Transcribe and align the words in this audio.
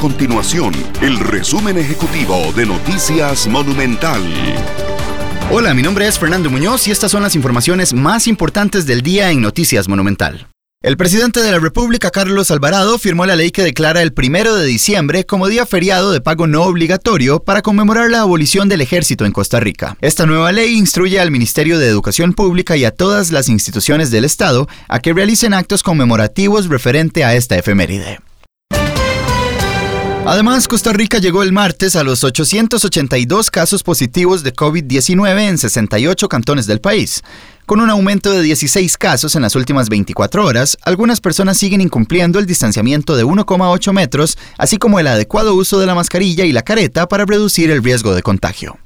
continuación 0.00 0.72
el 1.02 1.18
resumen 1.18 1.76
ejecutivo 1.76 2.52
de 2.56 2.64
Noticias 2.64 3.46
Monumental. 3.46 4.22
Hola, 5.50 5.74
mi 5.74 5.82
nombre 5.82 6.08
es 6.08 6.18
Fernando 6.18 6.48
Muñoz 6.48 6.88
y 6.88 6.90
estas 6.90 7.10
son 7.10 7.22
las 7.22 7.34
informaciones 7.34 7.92
más 7.92 8.26
importantes 8.26 8.86
del 8.86 9.02
día 9.02 9.30
en 9.30 9.42
Noticias 9.42 9.88
Monumental. 9.88 10.46
El 10.82 10.96
presidente 10.96 11.42
de 11.42 11.52
la 11.52 11.58
República, 11.58 12.10
Carlos 12.10 12.50
Alvarado, 12.50 12.98
firmó 12.98 13.26
la 13.26 13.36
ley 13.36 13.50
que 13.50 13.62
declara 13.62 14.00
el 14.00 14.14
primero 14.14 14.54
de 14.54 14.64
diciembre 14.64 15.26
como 15.26 15.48
día 15.48 15.66
feriado 15.66 16.12
de 16.12 16.22
pago 16.22 16.46
no 16.46 16.62
obligatorio 16.62 17.40
para 17.40 17.60
conmemorar 17.60 18.10
la 18.10 18.22
abolición 18.22 18.70
del 18.70 18.80
ejército 18.80 19.26
en 19.26 19.32
Costa 19.32 19.60
Rica. 19.60 19.98
Esta 20.00 20.24
nueva 20.24 20.50
ley 20.50 20.78
instruye 20.78 21.20
al 21.20 21.30
Ministerio 21.30 21.78
de 21.78 21.88
Educación 21.88 22.32
Pública 22.32 22.74
y 22.78 22.86
a 22.86 22.90
todas 22.90 23.32
las 23.32 23.50
instituciones 23.50 24.10
del 24.10 24.24
Estado 24.24 24.66
a 24.88 25.00
que 25.00 25.12
realicen 25.12 25.52
actos 25.52 25.82
conmemorativos 25.82 26.70
referente 26.70 27.22
a 27.22 27.34
esta 27.34 27.58
efeméride. 27.58 28.20
Además, 30.30 30.68
Costa 30.68 30.92
Rica 30.92 31.18
llegó 31.18 31.42
el 31.42 31.50
martes 31.50 31.96
a 31.96 32.04
los 32.04 32.22
882 32.22 33.50
casos 33.50 33.82
positivos 33.82 34.44
de 34.44 34.54
COVID-19 34.54 35.40
en 35.40 35.58
68 35.58 36.28
cantones 36.28 36.68
del 36.68 36.80
país. 36.80 37.24
Con 37.66 37.80
un 37.80 37.90
aumento 37.90 38.30
de 38.30 38.40
16 38.40 38.96
casos 38.96 39.34
en 39.34 39.42
las 39.42 39.56
últimas 39.56 39.88
24 39.88 40.46
horas, 40.46 40.78
algunas 40.82 41.20
personas 41.20 41.58
siguen 41.58 41.80
incumpliendo 41.80 42.38
el 42.38 42.46
distanciamiento 42.46 43.16
de 43.16 43.24
1,8 43.24 43.92
metros, 43.92 44.38
así 44.56 44.76
como 44.76 45.00
el 45.00 45.08
adecuado 45.08 45.56
uso 45.56 45.80
de 45.80 45.86
la 45.86 45.96
mascarilla 45.96 46.44
y 46.44 46.52
la 46.52 46.62
careta 46.62 47.08
para 47.08 47.24
reducir 47.24 47.72
el 47.72 47.82
riesgo 47.82 48.14
de 48.14 48.22
contagio. 48.22 48.78